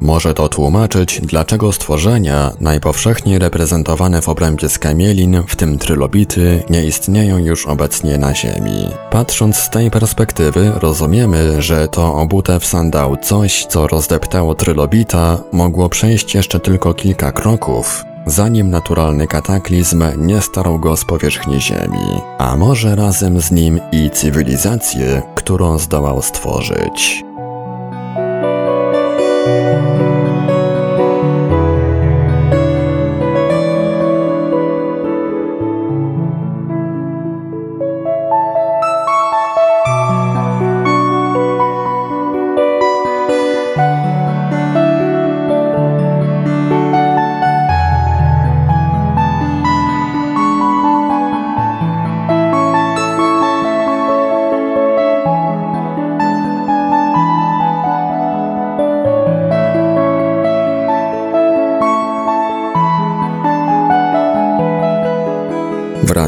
Może 0.00 0.34
to 0.34 0.48
tłumaczyć, 0.48 1.20
dlaczego 1.20 1.72
stworzenia, 1.72 2.52
najpowszechniej 2.60 3.38
reprezentowane 3.38 4.22
w 4.22 4.28
obrębie 4.28 4.68
skamielin, 4.68 5.42
w 5.48 5.56
tym 5.56 5.78
trylobity, 5.78 6.62
nie 6.70 6.84
istnieją 6.84 7.38
już 7.38 7.66
obecnie 7.66 8.18
na 8.18 8.34
Ziemi. 8.34 8.88
Patrząc 9.10 9.56
z 9.56 9.70
tej 9.70 9.90
perspektywy, 9.90 10.72
rozumiemy, 10.76 11.62
że 11.62 11.88
to 11.88 12.14
obute 12.14 12.60
w 12.60 12.66
sandał 12.66 13.16
coś, 13.16 13.66
co 13.66 13.86
rozdeptało 13.86 14.54
trylobita, 14.54 15.38
mogło 15.52 15.88
przejść 15.88 16.34
jeszcze 16.34 16.60
tylko 16.60 16.94
kilka 16.94 17.32
kroków, 17.32 18.04
zanim 18.26 18.70
naturalny 18.70 19.26
kataklizm 19.26 20.04
nie 20.16 20.40
starł 20.40 20.78
go 20.78 20.96
z 20.96 21.04
powierzchni 21.04 21.60
Ziemi, 21.60 22.20
a 22.38 22.56
może 22.56 22.96
razem 22.96 23.40
z 23.40 23.50
nim 23.50 23.80
i 23.92 24.10
cywilizację, 24.10 25.22
którą 25.34 25.78
zdołał 25.78 26.22
stworzyć. 26.22 27.29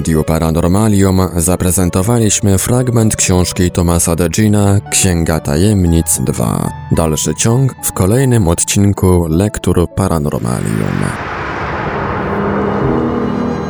Radiu 0.03 0.25
Paranormalium 0.25 1.21
zaprezentowaliśmy 1.37 2.59
fragment 2.59 3.17
książki 3.17 3.71
Tomasa 3.71 4.17
Degina 4.17 4.81
Księga 4.91 5.41
Tajemnic 5.41 6.21
2. 6.21 6.71
Dalszy 6.93 7.35
ciąg 7.35 7.75
w 7.85 7.93
kolejnym 7.93 8.49
odcinku 8.49 9.27
Lektur 9.29 9.89
Paranormalium. 9.95 10.99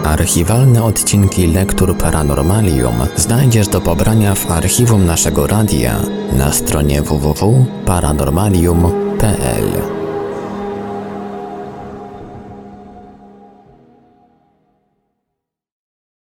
Archiwalne 0.05 0.85
odcinki 0.85 1.47
Lektur 1.47 1.99
Paranormalium 1.99 2.95
znajdziesz 3.17 3.69
do 3.69 3.81
pobrania 3.81 4.35
w 4.35 4.51
archiwum 4.51 5.07
naszego 5.07 5.47
radia 5.47 5.97
na 6.33 6.53
stronie 6.53 7.03
www.paranormalium.pl. 7.03 10.02